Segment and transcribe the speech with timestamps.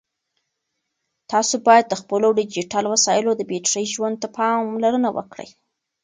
[1.31, 5.49] تاسو باید د خپلو ډیجیټل وسایلو د بېټرۍ ژوند ته پاملرنه وکړئ.